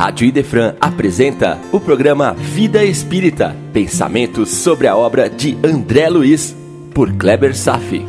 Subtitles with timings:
[0.00, 6.56] Rádio Idefran apresenta o programa Vida Espírita, pensamentos sobre a obra de André Luiz,
[6.94, 8.02] por Kleber Safi.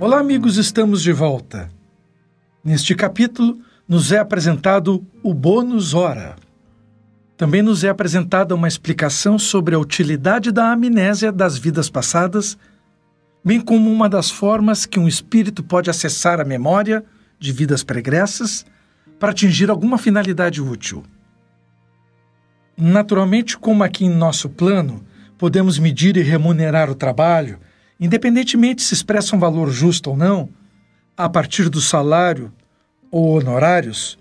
[0.00, 1.70] Olá, amigos, estamos de volta.
[2.64, 6.34] Neste capítulo, nos é apresentado o bônus hora.
[7.36, 12.56] Também nos é apresentada uma explicação sobre a utilidade da amnésia das vidas passadas,
[13.44, 17.04] bem como uma das formas que um espírito pode acessar a memória
[17.38, 18.64] de vidas pregressas
[19.18, 21.04] para atingir alguma finalidade útil.
[22.76, 25.04] Naturalmente, como aqui em nosso plano,
[25.36, 27.58] podemos medir e remunerar o trabalho,
[27.98, 30.48] independentemente se expressa um valor justo ou não,
[31.16, 32.52] a partir do salário
[33.10, 34.18] ou honorários,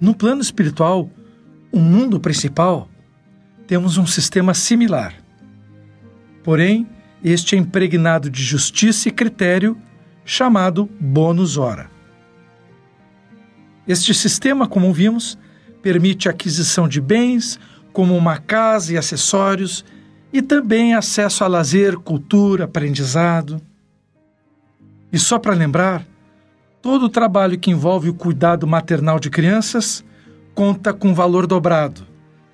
[0.00, 1.08] no plano espiritual,
[1.72, 2.86] o mundo principal,
[3.66, 5.14] temos um sistema similar.
[6.44, 6.86] Porém,
[7.24, 9.78] este é impregnado de justiça e critério,
[10.24, 11.90] chamado bônus hora.
[13.88, 15.38] Este sistema, como vimos,
[15.80, 17.58] permite a aquisição de bens,
[17.92, 19.84] como uma casa e acessórios,
[20.32, 23.60] e também acesso a lazer, cultura, aprendizado.
[25.12, 26.06] E só para lembrar,
[26.80, 30.04] todo o trabalho que envolve o cuidado maternal de crianças
[30.54, 32.06] conta com valor dobrado,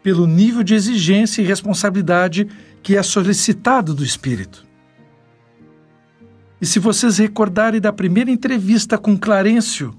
[0.02, 2.48] pelo nível de exigência e responsabilidade
[2.82, 4.66] que é solicitado do espírito.
[6.60, 9.94] E se vocês recordarem da primeira entrevista com Clarencio,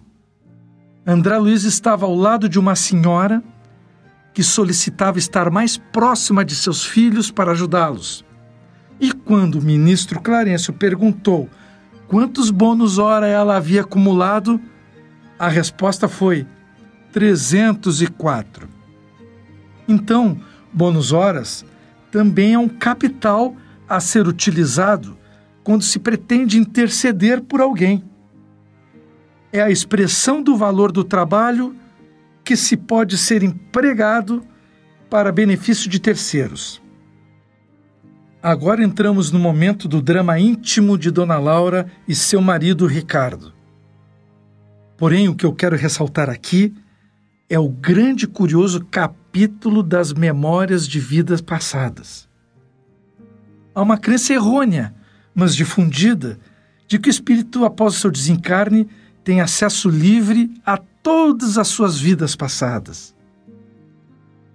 [1.05, 3.42] André Luiz estava ao lado de uma senhora
[4.33, 8.25] que solicitava estar mais próxima de seus filhos para ajudá-los.
[9.00, 11.50] E quando o ministro Clarencio perguntou
[12.08, 14.59] quantos bônus hora ela havia acumulado,
[15.38, 16.45] a resposta foi
[17.11, 18.67] 304.
[19.88, 20.39] Então,
[20.71, 21.65] bônus horas
[22.11, 23.55] também é um capital
[23.88, 25.17] a ser utilizado
[25.63, 28.03] quando se pretende interceder por alguém.
[29.52, 31.75] É a expressão do valor do trabalho
[32.43, 34.43] que se pode ser empregado
[35.09, 36.81] para benefício de terceiros.
[38.42, 43.53] Agora entramos no momento do drama íntimo de Dona Laura e seu marido Ricardo.
[44.98, 46.73] Porém, o que eu quero ressaltar aqui
[47.49, 52.30] é o grande curioso capítulo das memórias de vidas passadas.
[53.73, 54.93] Há uma crença errônea,
[55.33, 56.39] mas difundida,
[56.87, 58.87] de que o espírito, após o seu desencarne,
[59.23, 63.15] tem acesso livre a todas as suas vidas passadas.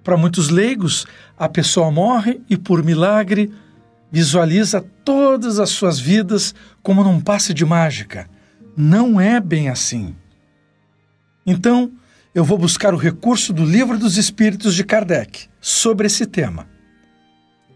[0.03, 1.07] Para muitos leigos,
[1.37, 3.53] a pessoa morre e, por milagre,
[4.11, 8.29] visualiza todas as suas vidas como num passe de mágica.
[8.77, 10.15] Não é bem assim.
[11.47, 11.91] Então,
[12.35, 16.67] eu vou buscar o recurso do Livro dos Espíritos de Kardec sobre esse tema.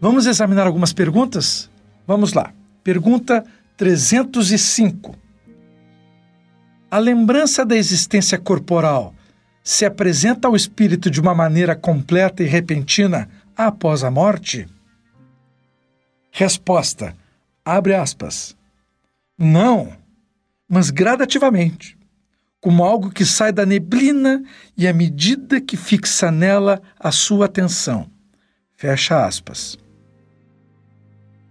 [0.01, 1.69] Vamos examinar algumas perguntas?
[2.05, 2.53] Vamos lá.
[2.83, 3.45] Pergunta
[3.77, 5.15] 305.
[6.91, 9.13] A lembrança da existência corporal
[9.63, 14.67] se apresenta ao espírito de uma maneira completa e repentina após a morte?
[16.31, 17.15] Resposta:
[17.63, 18.57] abre aspas.
[19.37, 19.93] Não,
[20.67, 21.98] mas gradativamente
[22.61, 24.43] como algo que sai da neblina
[24.77, 28.07] e à medida que fixa nela a sua atenção.
[28.75, 29.75] Fecha aspas.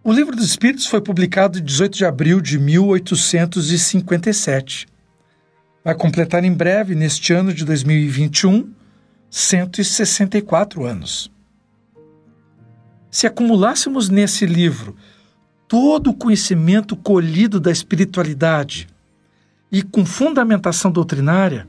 [0.05, 4.87] O Livro dos Espíritos foi publicado em 18 de abril de 1857.
[5.85, 8.73] Vai completar em breve, neste ano de 2021,
[9.31, 11.31] 164 anos.
[13.11, 14.97] Se acumulássemos nesse livro
[15.67, 18.89] todo o conhecimento colhido da espiritualidade,
[19.71, 21.69] e com fundamentação doutrinária,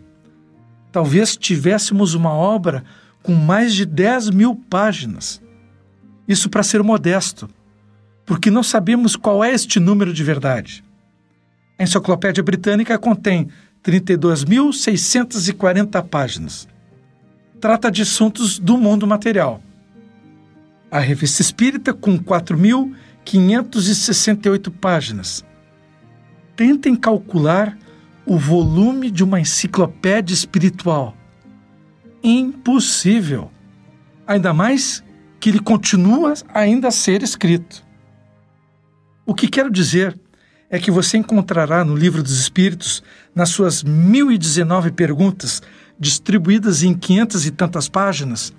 [0.92, 2.84] talvez tivéssemos uma obra
[3.22, 5.42] com mais de 10 mil páginas.
[6.28, 7.50] Isso para ser modesto,
[8.26, 10.84] porque não sabemos qual é este número de verdade.
[11.78, 13.48] A Enciclopédia Britânica contém
[13.84, 16.68] 32.640 páginas.
[17.60, 19.62] Trata de assuntos do mundo material.
[20.92, 25.46] A Revista Espírita, com 4.568 páginas.
[26.56, 27.78] Tentem calcular
[28.26, 31.16] o volume de uma enciclopédia espiritual.
[32.24, 33.52] Impossível.
[34.28, 35.04] Ainda mais
[35.40, 37.86] que ele continua ainda a ser escrito.
[39.26, 40.20] O que quero dizer
[40.70, 43.02] é que você encontrará no Livro dos Espíritos,
[43.34, 45.62] nas suas 1019 perguntas,
[46.00, 48.54] distribuídas em quinhentas e tantas páginas,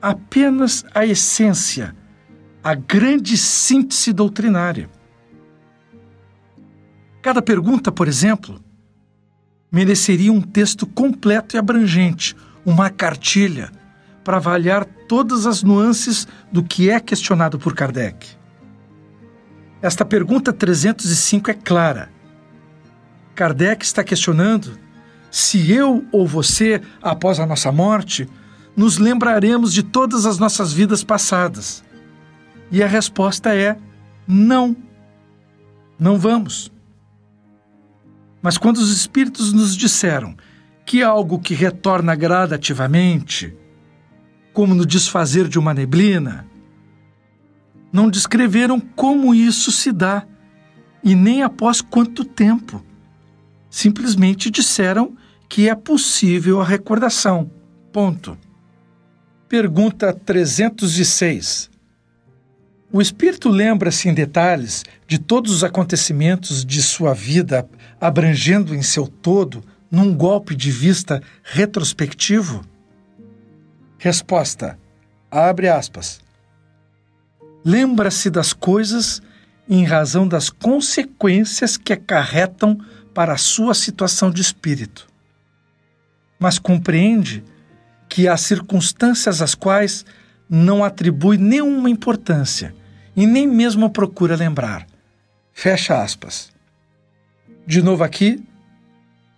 [0.00, 1.94] apenas a essência,
[2.62, 4.88] a grande síntese doutrinária.
[7.22, 8.62] Cada pergunta, por exemplo,
[9.70, 13.70] mereceria um texto completo e abrangente, uma cartilha,
[14.24, 18.26] para avaliar todas as nuances do que é questionado por Kardec.
[19.82, 22.10] Esta pergunta 305 é clara.
[23.34, 24.78] Kardec está questionando
[25.30, 28.28] se eu ou você, após a nossa morte,
[28.76, 31.84] nos lembraremos de todas as nossas vidas passadas.
[32.70, 33.76] E a resposta é
[34.26, 34.76] não.
[35.98, 36.70] Não vamos.
[38.42, 40.36] Mas quando os espíritos nos disseram
[40.84, 43.54] que algo que retorna gradativamente,
[44.52, 46.46] como no desfazer de uma neblina,
[47.92, 50.26] não descreveram como isso se dá
[51.02, 52.84] e nem após quanto tempo.
[53.68, 55.16] Simplesmente disseram
[55.48, 57.50] que é possível a recordação.
[57.92, 58.36] Ponto.
[59.48, 61.69] Pergunta 306.
[62.92, 67.68] O espírito lembra-se em detalhes de todos os acontecimentos de sua vida,
[68.00, 72.62] abrangendo em seu todo num golpe de vista retrospectivo?
[73.96, 74.76] Resposta:
[75.30, 76.20] abre aspas.
[77.64, 79.22] Lembra-se das coisas
[79.68, 82.76] em razão das consequências que acarretam
[83.14, 85.06] para a sua situação de espírito.
[86.40, 87.44] Mas compreende
[88.08, 90.04] que há circunstâncias às quais
[90.48, 92.74] não atribui nenhuma importância
[93.20, 94.86] e nem mesmo procura lembrar.
[95.52, 96.50] Fecha aspas.
[97.66, 98.42] De novo aqui,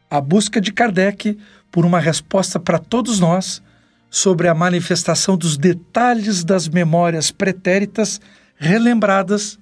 [0.08, 1.37] a busca de Kardec
[1.69, 3.61] por uma resposta para todos nós
[4.08, 8.20] sobre a manifestação dos detalhes das memórias pretéritas
[8.55, 9.58] relembradas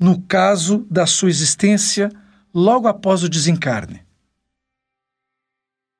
[0.00, 2.10] no caso da sua existência
[2.52, 4.02] logo após o desencarne.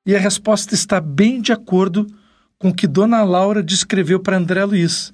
[0.05, 2.05] E a resposta está bem de acordo
[2.59, 5.13] com o que Dona Laura descreveu para André Luiz,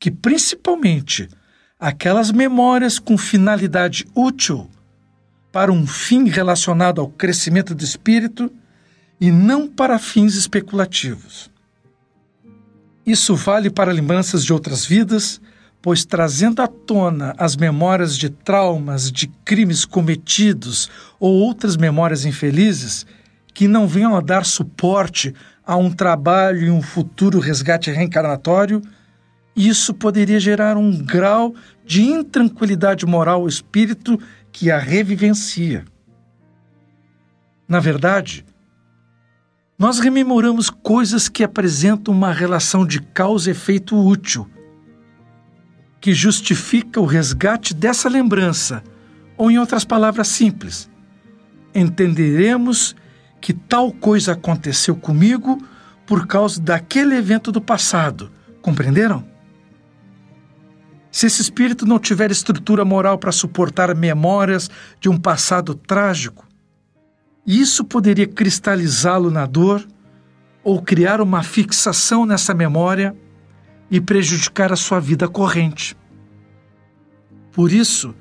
[0.00, 1.28] que principalmente
[1.82, 4.70] aquelas memórias com finalidade útil
[5.50, 8.52] para um fim relacionado ao crescimento do espírito
[9.20, 11.50] e não para fins especulativos.
[13.04, 15.40] Isso vale para lembranças de outras vidas,
[15.82, 20.88] pois trazendo à tona as memórias de traumas, de crimes cometidos
[21.18, 23.04] ou outras memórias infelizes
[23.52, 25.34] que não venham a dar suporte
[25.66, 28.80] a um trabalho e um futuro resgate reencarnatório,
[29.54, 31.54] isso poderia gerar um grau
[31.84, 34.18] de intranquilidade moral ao espírito
[34.50, 35.84] que a revivencia.
[37.68, 38.44] Na verdade,
[39.78, 44.48] nós rememoramos coisas que apresentam uma relação de causa e efeito útil,
[46.00, 48.82] que justifica o resgate dessa lembrança,
[49.36, 50.90] ou, em outras palavras simples,
[51.74, 52.94] entenderemos
[53.40, 55.60] que tal coisa aconteceu comigo
[56.06, 58.30] por causa daquele evento do passado.
[58.60, 59.31] Compreenderam?
[61.12, 66.48] Se esse espírito não tiver estrutura moral para suportar memórias de um passado trágico,
[67.46, 69.86] isso poderia cristalizá-lo na dor
[70.64, 73.14] ou criar uma fixação nessa memória
[73.90, 75.94] e prejudicar a sua vida corrente.
[77.52, 78.14] Por isso,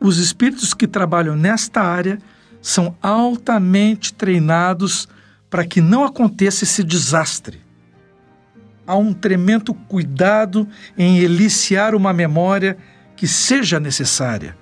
[0.00, 2.18] os espíritos que trabalham nesta área
[2.62, 5.06] são altamente treinados
[5.50, 7.60] para que não aconteça esse desastre.
[8.88, 12.76] Há um tremendo cuidado em eliciar uma memória
[13.14, 14.56] que seja necessária.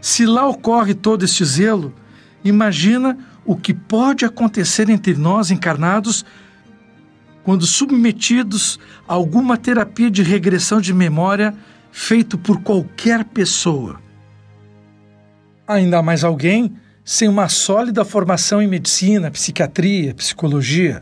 [0.00, 1.92] Se lá ocorre todo este zelo,
[2.42, 6.24] imagina o que pode acontecer entre nós encarnados
[7.42, 11.52] quando submetidos a alguma terapia de regressão de memória
[11.90, 14.06] feito por qualquer pessoa
[15.66, 21.00] ainda mais alguém sem uma sólida formação em medicina, psiquiatria, psicologia.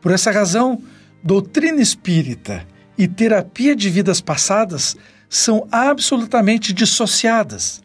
[0.00, 0.82] Por essa razão,
[1.22, 2.66] doutrina espírita
[2.96, 4.96] e terapia de vidas passadas
[5.28, 7.82] são absolutamente dissociadas.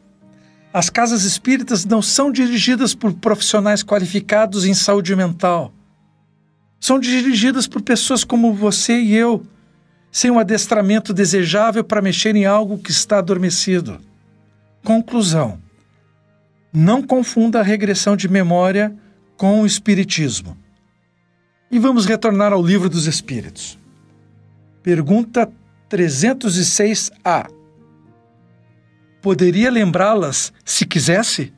[0.74, 5.74] As casas espíritas não são dirigidas por profissionais qualificados em saúde mental.
[6.80, 9.46] São dirigidas por pessoas como você e eu,
[10.12, 14.00] sem um adestramento desejável para mexer em algo que está adormecido.
[14.84, 15.60] Conclusão:
[16.74, 18.94] não confunda a regressão de memória
[19.38, 20.58] com o Espiritismo.
[21.72, 23.78] E vamos retornar ao Livro dos Espíritos.
[24.84, 25.52] Pergunta
[25.90, 27.50] 306A.
[29.22, 31.54] Poderia lembrá-las se quisesse?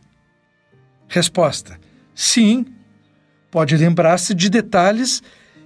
[1.07, 1.79] Resposta:
[2.15, 2.65] Sim,
[3.51, 5.21] pode lembrar-se de detalhes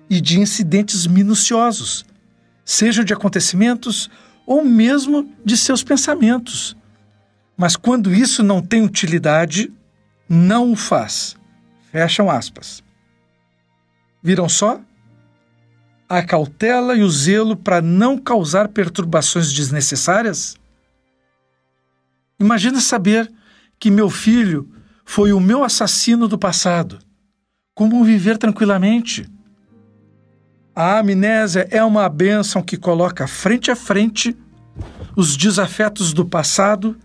[0.10, 2.05] e de incidentes minuciosos,
[2.65, 4.10] sejam de acontecimentos
[4.45, 6.75] ou mesmo de seus pensamentos
[7.62, 9.71] mas quando isso não tem utilidade,
[10.27, 11.36] não o faz.
[11.91, 12.83] Fecham aspas.
[14.21, 14.79] Viram só?
[16.07, 20.55] A cautela e o zelo para não causar perturbações desnecessárias?
[22.39, 23.31] Imagina saber
[23.79, 24.69] que meu filho
[25.05, 26.99] foi o meu assassino do passado.
[27.73, 29.27] Como viver tranquilamente?
[30.75, 34.37] A amnésia é uma bênção que coloca frente a frente
[35.15, 36.97] os desafetos do passado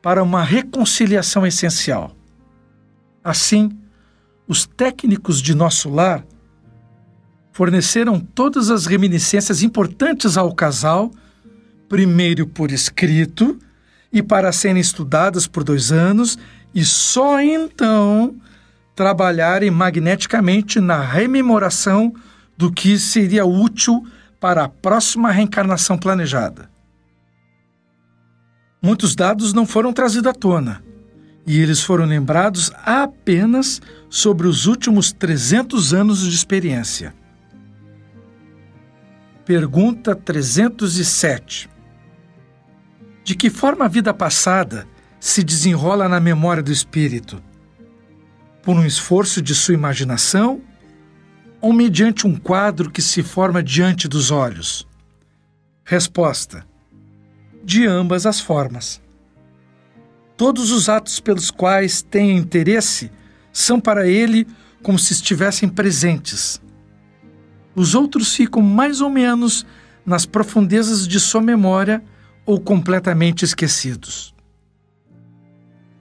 [0.00, 2.16] para uma reconciliação essencial.
[3.22, 3.70] Assim,
[4.48, 6.24] os técnicos de nosso lar
[7.52, 11.10] forneceram todas as reminiscências importantes ao casal,
[11.88, 13.58] primeiro por escrito
[14.10, 16.38] e para serem estudadas por dois anos,
[16.74, 18.34] e só então
[18.96, 22.14] trabalharem magneticamente na rememoração
[22.56, 24.06] do que seria útil
[24.40, 26.70] para a próxima reencarnação planejada.
[28.82, 30.82] Muitos dados não foram trazidos à tona,
[31.46, 37.14] e eles foram lembrados apenas sobre os últimos 300 anos de experiência.
[39.44, 41.68] Pergunta 307.
[43.24, 44.86] De que forma a vida passada
[45.18, 47.42] se desenrola na memória do espírito?
[48.62, 50.62] Por um esforço de sua imaginação
[51.60, 54.86] ou mediante um quadro que se forma diante dos olhos?
[55.84, 56.64] Resposta:
[57.64, 59.02] De ambas as formas.
[60.36, 63.10] Todos os atos pelos quais tem interesse
[63.52, 64.46] são para ele
[64.84, 66.62] como se estivessem presentes
[67.74, 69.64] os outros ficam mais ou menos
[70.04, 72.02] nas profundezas de sua memória
[72.44, 74.34] ou completamente esquecidos.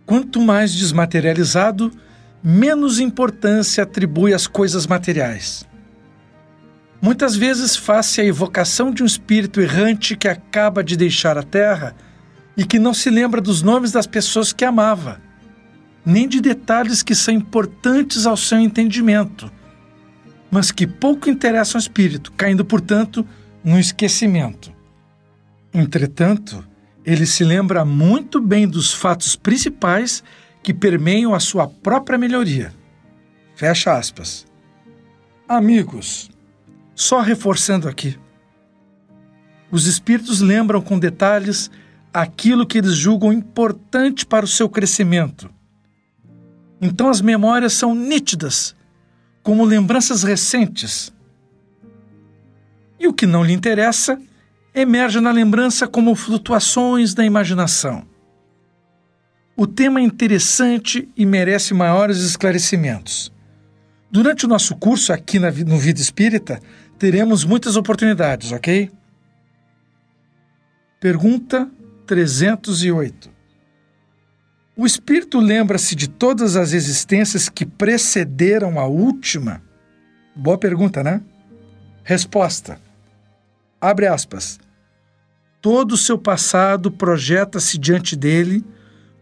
[0.06, 1.92] Quanto mais desmaterializado,
[2.44, 5.66] menos importância atribui às coisas materiais.
[7.02, 11.96] Muitas vezes faz-se a evocação de um espírito errante que acaba de deixar a terra
[12.58, 15.22] e que não se lembra dos nomes das pessoas que amava,
[16.06, 19.52] nem de detalhes que são importantes ao seu entendimento
[20.52, 23.26] mas que pouco interessam ao espírito, caindo, portanto,
[23.64, 24.72] no esquecimento.
[25.74, 26.68] Entretanto,
[27.06, 30.22] ele se lembra muito bem dos fatos principais
[30.62, 32.74] que permeiam a sua própria melhoria.
[33.56, 34.46] Fecha aspas.
[35.48, 36.30] Amigos,
[36.94, 38.18] só reforçando aqui.
[39.72, 41.72] Os espíritos lembram com detalhes
[42.14, 45.50] aquilo que eles julgam importante para o seu crescimento.
[46.82, 48.76] Então as memórias são nítidas
[49.44, 51.12] como lembranças recentes.
[53.00, 54.20] E o que não lhe interessa
[54.74, 58.06] emerge na lembrança como flutuações da imaginação.
[59.56, 63.32] O tema é interessante e merece maiores esclarecimentos.
[64.10, 66.60] Durante o nosso curso aqui no Vida Espírita,
[66.98, 68.90] teremos muitas oportunidades, ok?
[71.00, 71.70] Pergunta
[72.06, 73.41] 308.
[74.76, 79.62] O espírito lembra-se de todas as existências que precederam a última?
[80.34, 81.22] Boa pergunta, né?
[82.04, 82.80] Resposta.
[83.82, 84.60] Abre aspas.
[85.62, 88.64] Todo o seu passado projeta-se diante dele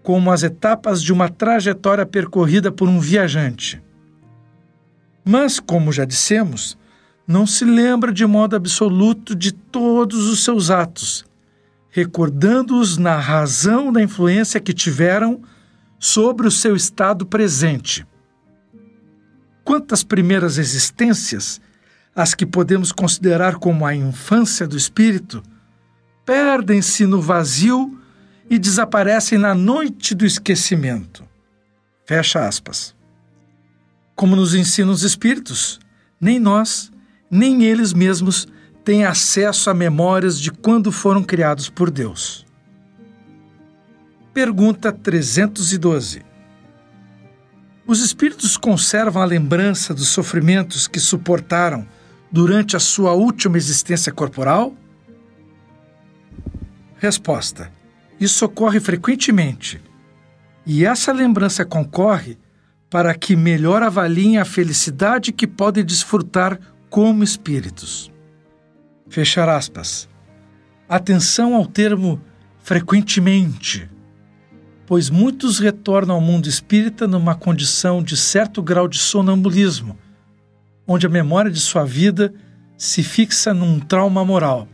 [0.03, 3.81] como as etapas de uma trajetória percorrida por um viajante.
[5.25, 6.77] Mas, como já dissemos,
[7.27, 11.25] não se lembra de modo absoluto de todos os seus atos,
[11.89, 15.41] recordando-os na razão da influência que tiveram
[15.97, 18.05] sobre o seu estado presente.
[19.63, 21.59] Quantas primeiras existências,
[22.15, 25.43] as que podemos considerar como a infância do espírito,
[26.25, 27.99] perdem-se no vazio
[28.49, 31.23] e desaparecem na noite do esquecimento.
[32.05, 32.95] Fecha aspas.
[34.15, 35.79] Como nos ensinam os espíritos,
[36.19, 36.91] nem nós,
[37.29, 38.47] nem eles mesmos
[38.89, 42.43] têm acesso a memórias de quando foram criados por Deus.
[44.33, 46.23] Pergunta 312.
[47.85, 51.87] Os espíritos conservam a lembrança dos sofrimentos que suportaram
[52.31, 54.73] durante a sua última existência corporal?
[56.97, 57.71] Resposta:
[58.19, 59.79] Isso ocorre frequentemente.
[60.65, 62.39] E essa lembrança concorre
[62.89, 68.11] para que melhor avaliem a felicidade que podem desfrutar como espíritos.
[69.09, 70.07] Fechar aspas.
[70.87, 72.21] Atenção ao termo
[72.59, 73.89] frequentemente,
[74.85, 79.97] pois muitos retornam ao mundo espírita numa condição de certo grau de sonambulismo,
[80.85, 82.31] onde a memória de sua vida
[82.77, 84.67] se fixa num trauma moral.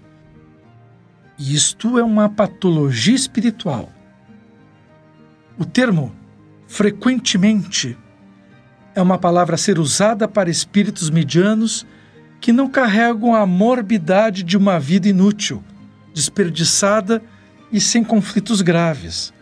[1.40, 3.90] E isto é uma patologia espiritual.
[5.58, 6.14] O termo
[6.68, 7.98] frequentemente
[8.94, 11.86] é uma palavra a ser usada para espíritos medianos
[12.46, 15.64] que não carregam a morbidade de uma vida inútil,
[16.14, 17.20] desperdiçada
[17.72, 19.34] e sem conflitos graves.